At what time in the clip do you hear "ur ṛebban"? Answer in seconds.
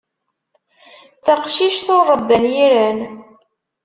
1.97-2.43